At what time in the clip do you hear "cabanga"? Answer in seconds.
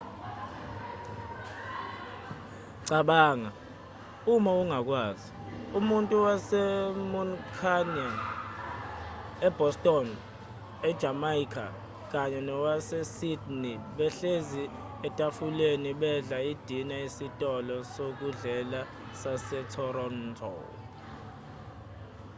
2.87-3.49